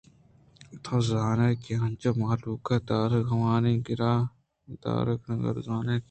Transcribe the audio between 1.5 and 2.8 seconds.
کہ انچو مہلوک